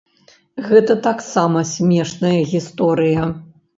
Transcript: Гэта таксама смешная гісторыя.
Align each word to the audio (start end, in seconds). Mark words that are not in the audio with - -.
Гэта 0.69 0.95
таксама 1.07 1.63
смешная 1.73 2.35
гісторыя. 2.55 3.29